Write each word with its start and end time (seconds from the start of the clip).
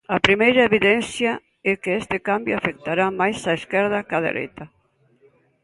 A 0.15 0.17
primeira 0.25 0.61
evidencia 0.69 1.31
é 1.71 1.73
que 1.81 1.91
este 2.01 2.17
cambio 2.27 2.53
afectará 2.57 3.05
máis 3.19 3.37
á 3.51 3.53
esquerda 3.59 4.07
cá 4.09 4.17
dereita. 4.27 4.65